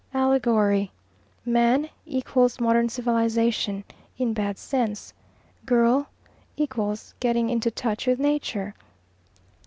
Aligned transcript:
"Allegory. 0.15 0.91
Man 1.45 1.91
= 2.27 2.59
modern 2.59 2.89
civilization 2.89 3.83
(in 4.17 4.33
bad 4.33 4.57
sense). 4.57 5.13
Girl 5.67 6.07
= 6.65 7.19
getting 7.19 7.51
into 7.51 7.69
touch 7.69 8.07
with 8.07 8.17
Nature." 8.17 8.73